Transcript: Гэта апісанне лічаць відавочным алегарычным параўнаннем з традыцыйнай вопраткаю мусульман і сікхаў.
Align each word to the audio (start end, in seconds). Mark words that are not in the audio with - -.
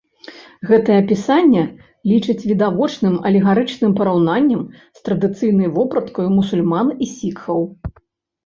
Гэта 0.69 0.89
апісанне 1.01 1.65
лічаць 2.11 2.37
відавочным 2.51 3.19
алегарычным 3.31 3.91
параўнаннем 3.99 4.61
з 5.01 5.05
традыцыйнай 5.11 5.73
вопраткаю 5.77 6.27
мусульман 6.39 6.87
і 7.03 7.13
сікхаў. 7.17 7.59